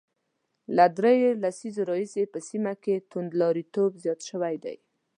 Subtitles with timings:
[0.75, 4.77] له درېو لسیزو راهیسې په سیمه کې توندلاریتوب زیات شوی دی